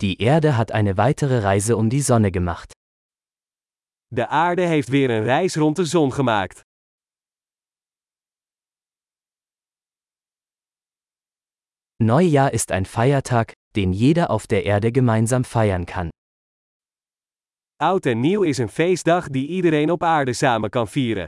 Die 0.00 0.20
Erde 0.20 0.58
hat 0.58 0.72
eine 0.72 0.98
weitere 0.98 1.42
Reise 1.42 1.76
um 1.76 1.88
die 1.88 2.02
Sonne 2.02 2.30
gemacht. 2.30 2.72
De 4.08 4.28
aarde 4.28 4.66
heeft 4.66 4.88
weer 4.88 5.10
een 5.10 5.24
reis 5.24 5.56
rond 5.56 5.76
de 5.76 5.84
zon 5.84 6.12
gemaakt. 6.12 6.60
Neujahr 11.98 12.52
ist 12.52 12.72
ein 12.72 12.84
Feiertag, 12.84 13.52
den 13.74 13.92
jeder 13.92 14.30
auf 14.30 14.46
der 14.46 14.64
Erde 14.64 14.92
gemeinsam 14.92 15.44
feiern 15.44 15.86
kann. 15.86 16.10
Oud 17.78 18.06
en 18.06 18.20
nieuw 18.20 18.42
is 18.42 18.58
een 18.58 18.68
feestdag 18.68 19.28
die 19.28 19.48
iedereen 19.48 19.90
op 19.90 20.02
aarde 20.02 20.32
samen 20.32 20.70
kan 20.70 20.88
vieren. 20.88 21.26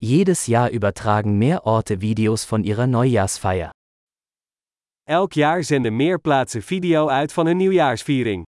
Jedes 0.00 0.46
Jahr 0.46 0.70
übertragen 0.70 1.38
mehr 1.38 1.66
Orte 1.66 2.00
Videos 2.00 2.44
von 2.44 2.62
ihrer 2.62 2.86
Neujahrsfeier. 2.86 3.72
Elk 5.08 5.32
jaar 5.32 5.62
zenden 5.62 5.96
meer 5.96 6.18
plaatsen 6.18 6.62
video 6.62 7.08
uit 7.08 7.32
van 7.32 7.46
hun 7.46 7.56
nieuwjaarsviering. 7.56 8.44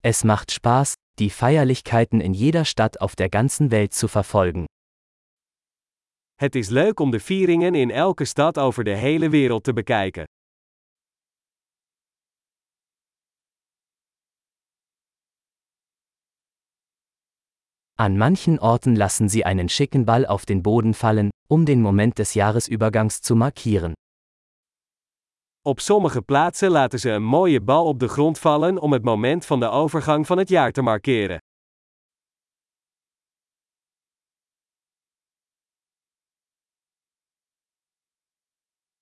Es 0.00 0.24
macht 0.24 0.50
Spaß, 0.50 0.94
die 1.18 1.30
Feierlichkeiten 1.30 2.20
in 2.20 2.34
jeder 2.34 2.64
Stadt 2.64 3.00
auf 3.00 3.14
der 3.14 3.28
ganzen 3.28 3.70
Welt 3.70 3.94
zu 3.94 4.08
verfolgen. 4.08 4.64
Het 6.34 6.54
is 6.54 6.68
leuk 6.68 7.00
om 7.00 7.10
de 7.10 7.20
vieringen 7.20 7.74
in 7.74 7.90
elke 7.90 8.24
stad 8.24 8.58
over 8.58 8.84
de 8.84 8.96
hele 8.96 9.28
wereld 9.28 9.64
te 9.64 9.72
bekijken. 9.72 10.24
An 18.00 18.16
manchen 18.16 18.60
Orten 18.60 18.94
lassen 18.94 19.28
sie 19.28 19.44
einen 19.44 19.68
schicken 19.68 20.04
Ball 20.04 20.24
auf 20.24 20.46
den 20.46 20.62
Boden 20.62 20.94
fallen, 20.94 21.30
um 21.48 21.64
den 21.64 21.82
Moment 21.82 22.18
des 22.18 22.34
Jahresübergangs 22.34 23.22
zu 23.22 23.34
markieren. 23.34 23.94
Op 25.66 25.80
sommige 25.80 26.22
plaatsen 26.22 26.70
laten 26.70 26.98
ze 26.98 27.10
een 27.10 27.22
mooie 27.22 27.60
bal 27.60 27.86
op 27.86 27.98
de 27.98 28.08
grond 28.08 28.38
vallen 28.38 28.78
om 28.78 28.92
het 28.92 29.02
moment 29.02 29.46
van 29.46 29.60
de 29.60 29.68
overgang 29.68 30.26
van 30.26 30.38
het 30.38 30.48
jaar 30.48 30.72
te 30.72 30.82
markeren. 30.82 31.38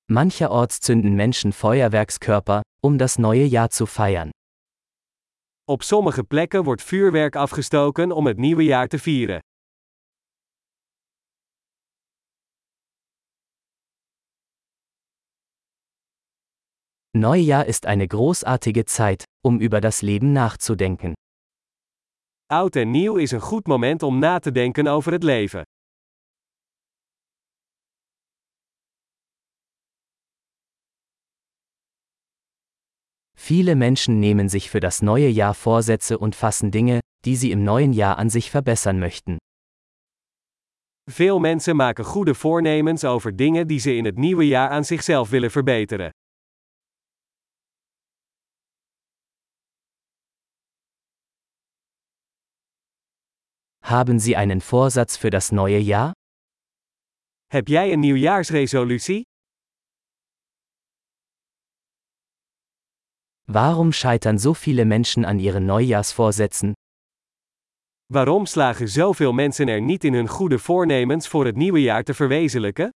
Mancherorts 0.06 0.78
zünden 0.80 1.14
Menschen 1.14 1.52
Feuerwerkskörper, 1.52 2.62
um 2.80 2.96
das 2.96 3.18
neue 3.18 3.44
Jahr 3.44 3.70
zu 3.70 3.86
feiern. 3.86 4.30
Op 5.68 5.82
sommige 5.82 6.24
plekken 6.24 6.64
wordt 6.64 6.82
vuurwerk 6.82 7.36
afgestoken 7.36 8.12
om 8.12 8.26
het 8.26 8.36
nieuwe 8.36 8.64
jaar 8.64 8.88
te 8.88 8.98
vieren. 8.98 9.40
Neujahr 17.10 17.66
ist 17.66 17.86
eine 17.86 18.06
großartige 18.06 18.84
Zeit, 18.84 19.24
um 19.40 19.60
über 19.60 19.80
das 19.80 20.00
Leben 20.00 20.32
nachzudenken. 20.32 21.12
Oud 22.46 22.76
en 22.76 22.90
nieuw 22.90 23.16
is 23.16 23.30
een 23.30 23.40
goed 23.40 23.66
moment 23.66 24.02
om 24.02 24.18
na 24.18 24.38
te 24.38 24.52
denken 24.52 24.86
over 24.86 25.12
het 25.12 25.22
leven. 25.22 25.62
Viele 33.48 33.76
Menschen 33.76 34.18
nehmen 34.18 34.48
sich 34.48 34.70
für 34.70 34.80
das 34.80 35.02
neue 35.02 35.28
Jahr 35.28 35.54
Vorsätze 35.54 36.18
und 36.18 36.34
fassen 36.34 36.72
Dinge, 36.72 36.98
die 37.24 37.36
sie 37.36 37.52
im 37.52 37.62
neuen 37.62 37.92
Jahr 37.92 38.18
an 38.18 38.28
sich 38.28 38.50
verbessern 38.50 38.98
möchten. 38.98 39.38
Veel 41.08 41.38
mensen 41.38 41.76
maken 41.76 42.04
goede 42.04 42.34
voornemens 42.34 43.04
over 43.04 43.36
dingen 43.36 43.68
die 43.68 43.78
ze 43.78 43.94
in 43.94 44.04
het 44.04 44.18
nieuwe 44.18 44.46
jaar 44.46 44.70
aan 44.70 44.84
zichzelf 44.84 45.30
willen 45.30 45.50
verbeteren. 45.50 46.10
Haben 53.84 54.18
Sie 54.18 54.36
einen 54.36 54.60
Vorsatz 54.60 55.16
für 55.16 55.30
das 55.30 55.50
neue 55.50 55.78
Jahr? 55.78 56.12
Heb 57.46 57.68
jij 57.68 57.92
een 57.92 58.00
nieuwjaarsresolutie? 58.00 59.22
Warum 63.48 63.92
scheitern 63.92 64.38
so 64.38 64.54
viele 64.54 64.84
Menschen 64.84 65.24
an 65.24 65.38
ihren 65.38 65.66
Neujahrsvorsätzen? 65.66 66.74
Waarom 68.12 68.46
slagen 68.46 68.88
zoveel 68.88 69.32
mensen 69.32 69.68
er 69.68 69.80
niet 69.80 70.04
in 70.04 70.14
hun 70.14 70.28
goede 70.28 70.58
voornemens 70.58 71.28
voor 71.28 71.44
het 71.46 71.56
nieuwe 71.56 71.80
jaar 71.80 72.02
te 72.02 72.14
verwezenlijken? 72.14 72.90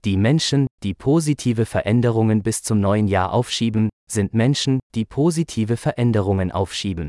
Die 0.00 0.18
Menschen, 0.18 0.66
die 0.82 0.94
positive 0.94 1.64
Veränderungen 1.64 2.42
bis 2.42 2.62
zum 2.62 2.80
neuen 2.80 3.08
Jahr 3.08 3.32
aufschieben, 3.32 3.88
sind 4.12 4.34
Menschen, 4.34 4.78
die 4.94 5.06
positive 5.06 5.76
Veränderungen 5.76 6.50
aufschieben. 6.52 7.08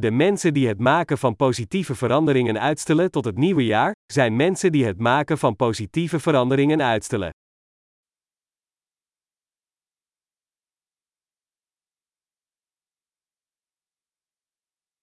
De 0.00 0.10
mensen 0.10 0.54
die 0.54 0.68
het 0.68 0.78
maken 0.78 1.18
van 1.18 1.36
positieve 1.36 1.94
veranderingen 1.94 2.60
uitstellen 2.60 3.10
tot 3.10 3.24
het 3.24 3.36
nieuwe 3.36 3.64
jaar, 3.64 3.92
zijn 4.12 4.36
mensen 4.36 4.72
die 4.72 4.84
het 4.84 4.98
maken 4.98 5.38
van 5.38 5.56
positieve 5.56 6.20
veranderingen 6.20 6.82
uitstellen. 6.82 7.30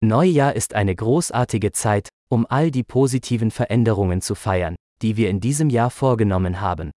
Neujahr 0.06 0.56
ist 0.56 0.74
eine 0.74 0.94
großartige 0.94 1.72
Zeit, 1.72 2.08
um 2.28 2.46
all 2.46 2.70
die 2.70 2.84
positiven 2.84 3.52
Veränderungen 3.52 4.22
zu 4.22 4.36
feiern, 4.36 4.74
die 5.02 5.16
wir 5.16 5.28
in 5.30 5.40
diesem 5.40 5.70
Jahr 5.70 5.92
vorgenommen 5.92 6.60
haben. 6.60 6.90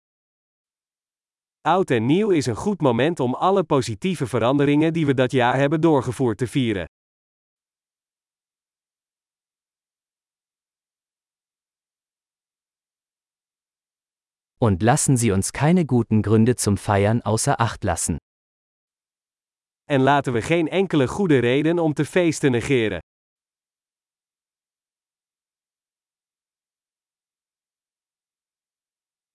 Oud 1.61 1.91
en 1.91 2.07
nieuw 2.07 2.31
is 2.31 2.47
een 2.47 2.57
goed 2.57 2.81
moment 2.81 3.21
om 3.21 3.35
alle 3.35 3.65
positieve 3.65 4.27
veranderingen 4.27 4.93
die 4.93 5.07
we 5.07 5.15
dat 5.15 5.33
jaar 5.33 5.57
hebben 5.57 5.81
doorgevoerd 5.81 6.39
te 6.39 6.47
vieren. 6.47 6.87
Und 14.61 14.83
lassen 14.83 15.17
Sie 15.17 15.31
uns 15.31 15.53
keine 15.53 15.85
guten 15.85 16.23
Gründe 16.23 16.57
zum 16.57 16.77
Feiern 16.77 17.23
außer 17.23 17.61
Acht 17.61 17.85
lassen. 17.85 18.19
En 19.89 20.03
laten 20.03 20.35
we 20.35 20.43
geen 20.43 20.69
enkele 20.69 21.07
goede 21.07 21.41
reden 21.43 21.79
om 21.79 21.95
te 21.95 22.05
feesten 22.05 22.53
negeren. 22.53 23.01